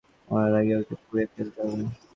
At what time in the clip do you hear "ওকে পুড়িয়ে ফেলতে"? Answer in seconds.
0.79-1.59